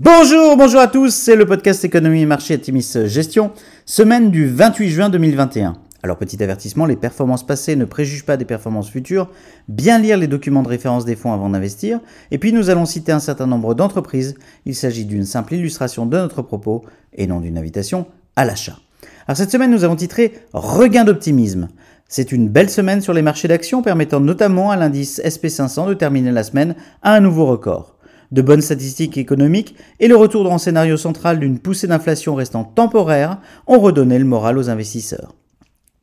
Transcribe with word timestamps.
Bonjour, 0.00 0.56
bonjour 0.56 0.78
à 0.78 0.86
tous, 0.86 1.12
c'est 1.12 1.34
le 1.34 1.44
podcast 1.44 1.84
Économie 1.84 2.22
et 2.22 2.26
Marché 2.26 2.56
Timis 2.56 2.88
Gestion, 3.06 3.50
semaine 3.84 4.30
du 4.30 4.46
28 4.46 4.90
juin 4.90 5.08
2021. 5.08 5.74
Alors 6.04 6.18
petit 6.18 6.40
avertissement, 6.40 6.86
les 6.86 6.94
performances 6.94 7.44
passées 7.44 7.74
ne 7.74 7.84
préjugent 7.84 8.24
pas 8.24 8.36
des 8.36 8.44
performances 8.44 8.90
futures, 8.90 9.28
bien 9.66 9.98
lire 9.98 10.16
les 10.16 10.28
documents 10.28 10.62
de 10.62 10.68
référence 10.68 11.04
des 11.04 11.16
fonds 11.16 11.32
avant 11.32 11.50
d'investir, 11.50 11.98
et 12.30 12.38
puis 12.38 12.52
nous 12.52 12.70
allons 12.70 12.86
citer 12.86 13.10
un 13.10 13.18
certain 13.18 13.48
nombre 13.48 13.74
d'entreprises, 13.74 14.36
il 14.66 14.76
s'agit 14.76 15.04
d'une 15.04 15.24
simple 15.24 15.54
illustration 15.54 16.06
de 16.06 16.16
notre 16.16 16.42
propos 16.42 16.84
et 17.12 17.26
non 17.26 17.40
d'une 17.40 17.58
invitation 17.58 18.06
à 18.36 18.44
l'achat. 18.44 18.78
Alors 19.26 19.36
cette 19.36 19.50
semaine 19.50 19.72
nous 19.72 19.82
avons 19.82 19.96
titré 19.96 20.32
Regain 20.52 21.02
d'optimisme. 21.02 21.66
C'est 22.06 22.30
une 22.30 22.48
belle 22.48 22.70
semaine 22.70 23.00
sur 23.00 23.14
les 23.14 23.22
marchés 23.22 23.48
d'actions 23.48 23.82
permettant 23.82 24.20
notamment 24.20 24.70
à 24.70 24.76
l'indice 24.76 25.20
SP500 25.24 25.88
de 25.88 25.94
terminer 25.94 26.30
la 26.30 26.44
semaine 26.44 26.76
à 27.02 27.14
un 27.14 27.20
nouveau 27.20 27.46
record 27.46 27.97
de 28.32 28.42
bonnes 28.42 28.60
statistiques 28.60 29.18
économiques 29.18 29.74
et 30.00 30.08
le 30.08 30.16
retour 30.16 30.44
dans 30.44 30.52
le 30.52 30.58
scénario 30.58 30.96
central 30.96 31.40
d'une 31.40 31.58
poussée 31.58 31.86
d'inflation 31.86 32.34
restant 32.34 32.64
temporaire 32.64 33.38
ont 33.66 33.78
redonné 33.78 34.18
le 34.18 34.24
moral 34.24 34.58
aux 34.58 34.70
investisseurs. 34.70 35.34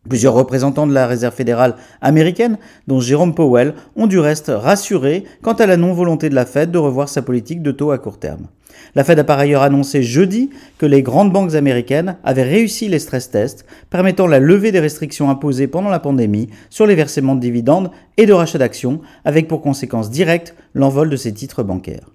Plusieurs 0.08 0.36
représentants 0.36 0.86
de 0.86 0.94
la 0.94 1.08
Réserve 1.08 1.34
fédérale 1.34 1.76
américaine, 2.00 2.60
dont 2.86 3.00
Jérôme 3.00 3.34
Powell, 3.34 3.74
ont 3.96 4.06
du 4.06 4.20
reste 4.20 4.52
rassuré 4.54 5.24
quant 5.42 5.54
à 5.54 5.66
la 5.66 5.78
non-volonté 5.78 6.30
de 6.30 6.36
la 6.36 6.46
Fed 6.46 6.70
de 6.70 6.78
revoir 6.78 7.10
sa 7.10 7.24
politique 7.24 7.64
de 7.64 7.72
taux 7.72 7.92
à 7.92 7.98
court 7.98 8.20
terme. 8.20 8.48
La 8.94 9.04
Fed 9.04 9.18
a 9.18 9.24
par 9.24 9.40
ailleurs 9.40 9.64
annoncé 9.64 10.04
jeudi 10.04 10.52
que 10.78 10.86
les 10.86 11.02
grandes 11.02 11.34
banques 11.34 11.56
américaines 11.56 12.18
avaient 12.24 12.44
réussi 12.44 12.88
les 12.88 13.00
stress 13.00 13.32
tests 13.32 13.66
permettant 13.90 14.28
la 14.28 14.40
levée 14.40 14.72
des 14.72 14.80
restrictions 14.80 15.30
imposées 15.30 15.68
pendant 15.68 15.90
la 15.90 16.00
pandémie 16.00 16.50
sur 16.70 16.86
les 16.86 16.96
versements 16.96 17.36
de 17.36 17.42
dividendes 17.42 17.90
et 18.18 18.28
de 18.28 18.34
rachats 18.34 18.60
d'actions, 18.60 19.02
avec 19.26 19.48
pour 19.48 19.62
conséquence 19.62 20.12
directe 20.12 20.56
l'envol 20.76 21.10
de 21.10 21.18
ces 21.18 21.34
titres 21.34 21.64
bancaires. 21.64 22.12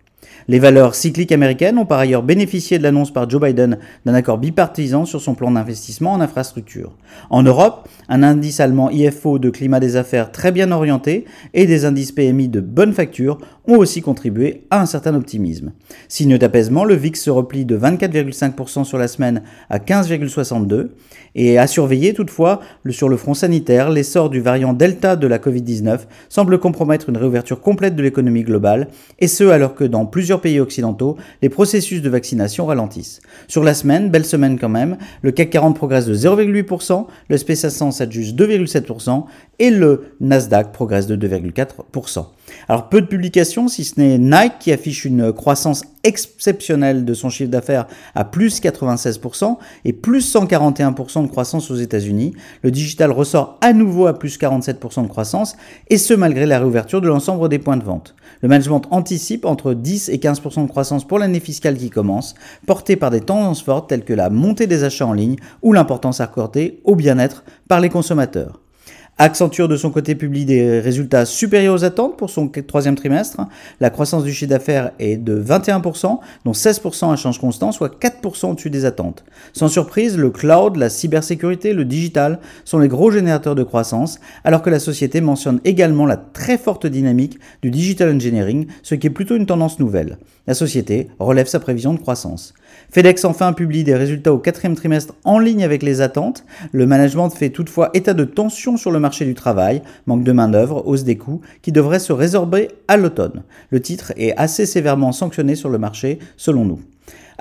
Les 0.48 0.58
valeurs 0.58 0.94
cycliques 0.94 1.32
américaines 1.32 1.78
ont 1.78 1.86
par 1.86 1.98
ailleurs 1.98 2.22
bénéficié 2.22 2.78
de 2.78 2.82
l'annonce 2.82 3.12
par 3.12 3.28
Joe 3.28 3.40
Biden 3.40 3.78
d'un 4.04 4.14
accord 4.14 4.38
bipartisan 4.38 5.04
sur 5.04 5.20
son 5.20 5.34
plan 5.34 5.50
d'investissement 5.50 6.12
en 6.12 6.20
infrastructure. 6.20 6.96
En 7.30 7.42
Europe, 7.42 7.88
un 8.08 8.22
indice 8.22 8.60
allemand 8.60 8.90
IFO 8.90 9.38
de 9.38 9.50
climat 9.50 9.80
des 9.80 9.96
affaires 9.96 10.32
très 10.32 10.52
bien 10.52 10.72
orienté 10.72 11.24
et 11.54 11.66
des 11.66 11.84
indices 11.84 12.12
PMI 12.12 12.48
de 12.48 12.60
bonne 12.60 12.92
facture 12.92 13.38
ont 13.66 13.76
aussi 13.76 14.02
contribué 14.02 14.64
à 14.70 14.80
un 14.80 14.86
certain 14.86 15.14
optimisme. 15.14 15.72
Signe 16.08 16.38
d'apaisement, 16.38 16.84
le 16.84 16.94
VIX 16.94 17.20
se 17.20 17.30
replie 17.30 17.64
de 17.64 17.78
24,5% 17.78 18.84
sur 18.84 18.98
la 18.98 19.08
semaine 19.08 19.42
à 19.68 19.78
15,62 19.78 20.88
et 21.34 21.58
à 21.58 21.66
surveiller 21.66 22.14
toutefois 22.14 22.60
sur 22.90 23.08
le 23.08 23.16
front 23.16 23.34
sanitaire, 23.34 23.90
l'essor 23.90 24.30
du 24.30 24.40
variant 24.40 24.72
Delta 24.72 25.16
de 25.16 25.26
la 25.26 25.38
Covid-19 25.38 26.00
semble 26.28 26.58
compromettre 26.58 27.08
une 27.08 27.16
réouverture 27.16 27.60
complète 27.60 27.94
de 27.94 28.02
l'économie 28.02 28.42
globale 28.42 28.88
et 29.18 29.28
ce 29.28 29.44
alors 29.44 29.74
que 29.74 29.84
dans 29.84 30.06
plusieurs 30.20 30.42
pays 30.42 30.60
occidentaux, 30.60 31.16
les 31.40 31.48
processus 31.48 32.02
de 32.02 32.10
vaccination 32.10 32.66
ralentissent. 32.66 33.20
Sur 33.48 33.64
la 33.64 33.72
semaine, 33.72 34.10
belle 34.10 34.26
semaine 34.26 34.58
quand 34.58 34.68
même, 34.68 34.98
le 35.22 35.32
CAC 35.32 35.48
40 35.48 35.74
progresse 35.74 36.04
de 36.04 36.14
0,8%, 36.14 37.06
le 37.30 37.36
SP500 37.38 37.90
s'adjuge 37.90 38.34
2,7% 38.34 39.24
et 39.60 39.70
le 39.70 40.14
Nasdaq 40.20 40.72
progresse 40.72 41.06
de 41.06 41.16
2,4%. 41.16 42.26
Alors 42.68 42.90
peu 42.90 43.00
de 43.00 43.06
publications, 43.06 43.66
si 43.68 43.84
ce 43.84 43.98
n'est 43.98 44.18
Nike 44.18 44.58
qui 44.60 44.72
affiche 44.72 45.06
une 45.06 45.32
croissance 45.32 45.84
exceptionnelle 46.04 47.04
de 47.04 47.14
son 47.14 47.28
chiffre 47.28 47.50
d'affaires 47.50 47.86
à 48.14 48.24
plus 48.24 48.60
96% 48.60 49.56
et 49.84 49.92
plus 49.92 50.34
141% 50.34 51.22
de 51.22 51.28
croissance 51.28 51.70
aux 51.70 51.76
États-Unis. 51.76 52.32
Le 52.62 52.70
digital 52.70 53.10
ressort 53.10 53.58
à 53.60 53.72
nouveau 53.72 54.06
à 54.06 54.18
plus 54.18 54.38
47% 54.38 55.02
de 55.02 55.08
croissance 55.08 55.56
et 55.88 55.98
ce 55.98 56.14
malgré 56.14 56.46
la 56.46 56.58
réouverture 56.58 57.00
de 57.00 57.08
l'ensemble 57.08 57.48
des 57.48 57.58
points 57.58 57.76
de 57.76 57.84
vente. 57.84 58.14
Le 58.42 58.48
management 58.48 58.82
anticipe 58.90 59.44
entre 59.44 59.74
10 59.74 60.08
et 60.08 60.18
15% 60.18 60.62
de 60.62 60.70
croissance 60.70 61.06
pour 61.06 61.18
l'année 61.18 61.40
fiscale 61.40 61.76
qui 61.76 61.90
commence, 61.90 62.34
portée 62.66 62.96
par 62.96 63.10
des 63.10 63.20
tendances 63.20 63.62
fortes 63.62 63.88
telles 63.88 64.04
que 64.04 64.14
la 64.14 64.30
montée 64.30 64.66
des 64.66 64.84
achats 64.84 65.06
en 65.06 65.12
ligne 65.12 65.36
ou 65.62 65.72
l'importance 65.72 66.20
accordée 66.20 66.80
au 66.84 66.96
bien-être 66.96 67.44
par 67.68 67.80
les 67.80 67.88
consommateurs. 67.88 68.60
Accenture 69.22 69.68
de 69.68 69.76
son 69.76 69.90
côté 69.90 70.14
publie 70.14 70.46
des 70.46 70.80
résultats 70.80 71.26
supérieurs 71.26 71.74
aux 71.74 71.84
attentes 71.84 72.16
pour 72.16 72.30
son 72.30 72.48
troisième 72.48 72.94
trimestre. 72.94 73.42
La 73.78 73.90
croissance 73.90 74.24
du 74.24 74.32
chiffre 74.32 74.48
d'affaires 74.48 74.92
est 74.98 75.18
de 75.18 75.38
21%, 75.38 76.20
dont 76.46 76.52
16% 76.52 77.12
à 77.12 77.16
change 77.16 77.38
constant, 77.38 77.70
soit 77.70 78.00
4% 78.00 78.52
au-dessus 78.52 78.70
des 78.70 78.86
attentes. 78.86 79.22
Sans 79.52 79.68
surprise, 79.68 80.16
le 80.16 80.30
cloud, 80.30 80.76
la 80.76 80.88
cybersécurité, 80.88 81.74
le 81.74 81.84
digital 81.84 82.38
sont 82.64 82.78
les 82.78 82.88
gros 82.88 83.10
générateurs 83.10 83.54
de 83.54 83.62
croissance, 83.62 84.20
alors 84.42 84.62
que 84.62 84.70
la 84.70 84.78
société 84.78 85.20
mentionne 85.20 85.60
également 85.66 86.06
la 86.06 86.16
très 86.16 86.56
forte 86.56 86.86
dynamique 86.86 87.38
du 87.60 87.70
digital 87.70 88.14
engineering, 88.14 88.68
ce 88.82 88.94
qui 88.94 89.06
est 89.06 89.10
plutôt 89.10 89.36
une 89.36 89.44
tendance 89.44 89.78
nouvelle. 89.78 90.16
La 90.46 90.54
société 90.54 91.10
relève 91.18 91.46
sa 91.46 91.60
prévision 91.60 91.92
de 91.92 91.98
croissance. 91.98 92.54
FedEx 92.90 93.24
enfin 93.24 93.52
publie 93.52 93.84
des 93.84 93.94
résultats 93.94 94.32
au 94.32 94.38
quatrième 94.38 94.74
trimestre 94.74 95.14
en 95.24 95.38
ligne 95.38 95.62
avec 95.64 95.82
les 95.82 96.00
attentes. 96.00 96.44
Le 96.72 96.86
management 96.86 97.30
fait 97.30 97.50
toutefois 97.50 97.90
état 97.94 98.14
de 98.14 98.24
tension 98.24 98.76
sur 98.76 98.90
le 98.90 98.98
marché 98.98 99.24
du 99.24 99.34
travail, 99.34 99.82
manque 100.06 100.24
de 100.24 100.32
main-d'œuvre, 100.32 100.86
hausse 100.86 101.04
des 101.04 101.16
coûts, 101.16 101.40
qui 101.62 101.72
devrait 101.72 101.98
se 101.98 102.12
résorber 102.12 102.68
à 102.88 102.96
l'automne. 102.96 103.42
Le 103.70 103.80
titre 103.80 104.12
est 104.16 104.36
assez 104.36 104.66
sévèrement 104.66 105.12
sanctionné 105.12 105.54
sur 105.54 105.68
le 105.68 105.78
marché, 105.78 106.18
selon 106.36 106.64
nous. 106.64 106.80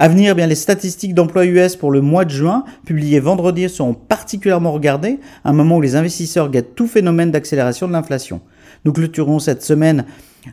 À 0.01 0.07
venir, 0.07 0.33
bien, 0.33 0.47
les 0.47 0.55
statistiques 0.55 1.13
d'emploi 1.13 1.45
US 1.45 1.75
pour 1.75 1.91
le 1.91 1.99
mois 1.99 2.23
de 2.23 2.29
juin, 2.29 2.63
publiées 2.85 3.19
vendredi, 3.19 3.67
sont 3.67 3.93
particulièrement 3.93 4.71
regardées, 4.71 5.19
un 5.43 5.51
moment 5.51 5.75
où 5.75 5.81
les 5.81 5.97
investisseurs 5.97 6.49
guettent 6.49 6.73
tout 6.73 6.87
phénomène 6.87 7.31
d'accélération 7.31 7.85
de 7.85 7.91
l'inflation. 7.91 8.39
Nous 8.85 8.93
clôturons 8.93 9.39
cette 9.39 9.63
semaine 9.63 10.05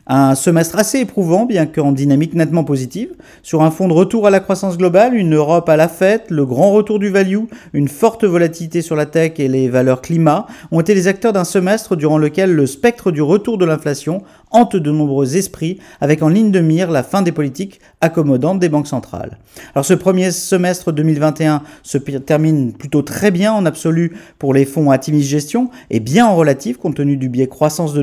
un 0.05 0.35
semestre 0.35 0.77
assez 0.77 0.99
éprouvant, 0.99 1.45
bien 1.45 1.65
qu'en 1.65 1.91
dynamique 1.91 2.33
nettement 2.33 2.63
positive. 2.63 3.09
Sur 3.41 3.63
un 3.63 3.71
fond 3.71 3.87
de 3.87 3.93
retour 3.93 4.27
à 4.27 4.29
la 4.29 4.39
croissance 4.39 4.77
globale, 4.77 5.15
une 5.15 5.35
Europe 5.35 5.69
à 5.69 5.77
la 5.77 5.87
fête, 5.87 6.25
le 6.29 6.45
grand 6.45 6.71
retour 6.71 6.99
du 6.99 7.09
value, 7.09 7.45
une 7.73 7.87
forte 7.87 8.23
volatilité 8.23 8.81
sur 8.81 8.95
la 8.95 9.05
tech 9.05 9.33
et 9.37 9.47
les 9.47 9.69
valeurs 9.69 10.01
climat 10.01 10.45
ont 10.71 10.79
été 10.79 10.93
les 10.93 11.07
acteurs 11.07 11.33
d'un 11.33 11.43
semestre 11.43 11.95
durant 11.95 12.17
lequel 12.17 12.53
le 12.53 12.67
spectre 12.67 13.11
du 13.11 13.21
retour 13.21 13.57
de 13.57 13.65
l'inflation 13.65 14.23
hante 14.51 14.75
de 14.75 14.91
nombreux 14.91 15.35
esprits, 15.35 15.79
avec 15.99 16.23
en 16.23 16.29
ligne 16.29 16.51
de 16.51 16.59
mire 16.59 16.89
la 16.89 17.03
fin 17.03 17.21
des 17.21 17.31
politiques 17.31 17.81
accommodantes 17.99 18.59
des 18.59 18.69
banques 18.69 18.87
centrales. 18.87 19.37
Alors 19.75 19.85
ce 19.85 19.93
premier 19.93 20.31
semestre 20.31 20.91
2021 20.91 21.63
se 21.83 21.97
termine 21.97 22.73
plutôt 22.73 23.01
très 23.01 23.31
bien 23.31 23.51
en 23.51 23.65
absolu 23.65 24.15
pour 24.39 24.53
les 24.53 24.65
fonds 24.65 24.91
à 24.91 24.97
Timis 24.97 25.23
Gestion 25.23 25.69
et 25.89 25.99
bien 25.99 26.27
en 26.27 26.35
relatif 26.35 26.77
compte 26.77 26.95
tenu 26.95 27.17
du 27.17 27.27
biais 27.27 27.47
croissance 27.47 27.93
de 27.93 28.01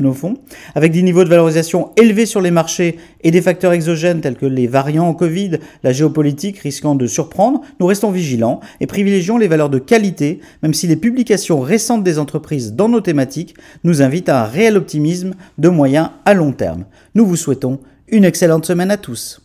avec 0.75 0.91
des 0.91 1.01
niveaux 1.01 1.23
de 1.23 1.29
valorisation 1.29 1.91
élevés 1.97 2.25
sur 2.25 2.41
les 2.41 2.51
marchés 2.51 2.97
et 3.23 3.31
des 3.31 3.41
facteurs 3.41 3.73
exogènes 3.73 4.21
tels 4.21 4.35
que 4.35 4.45
les 4.45 4.67
variants 4.67 5.13
Covid, 5.13 5.59
la 5.83 5.93
géopolitique 5.93 6.59
risquant 6.59 6.95
de 6.95 7.07
surprendre, 7.07 7.61
nous 7.79 7.85
restons 7.85 8.11
vigilants 8.11 8.59
et 8.79 8.87
privilégions 8.87 9.37
les 9.37 9.47
valeurs 9.47 9.69
de 9.69 9.79
qualité, 9.79 10.39
même 10.63 10.73
si 10.73 10.87
les 10.87 10.95
publications 10.95 11.59
récentes 11.59 12.03
des 12.03 12.19
entreprises 12.19 12.73
dans 12.73 12.89
nos 12.89 13.01
thématiques 13.01 13.55
nous 13.83 14.01
invitent 14.01 14.29
à 14.29 14.43
un 14.43 14.45
réel 14.45 14.77
optimisme 14.77 15.33
de 15.57 15.69
moyen 15.69 16.13
à 16.25 16.33
long 16.33 16.51
terme. 16.51 16.85
Nous 17.15 17.25
vous 17.25 17.35
souhaitons 17.35 17.79
une 18.07 18.25
excellente 18.25 18.65
semaine 18.65 18.91
à 18.91 18.97
tous. 18.97 19.44